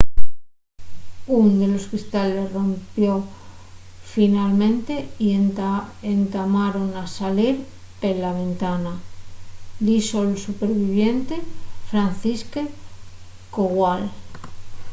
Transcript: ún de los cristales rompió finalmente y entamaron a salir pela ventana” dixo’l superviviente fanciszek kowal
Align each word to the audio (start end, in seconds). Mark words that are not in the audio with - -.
ún 1.37 1.47
de 1.59 1.67
los 1.73 1.85
cristales 1.91 2.51
rompió 2.57 3.11
finalmente 4.15 4.93
y 5.25 5.27
entamaron 6.19 6.87
a 6.95 7.03
salir 7.19 7.55
pela 8.01 8.29
ventana” 8.41 8.91
dixo’l 9.87 10.29
superviviente 10.45 11.35
fanciszek 11.91 12.65
kowal 13.55 14.01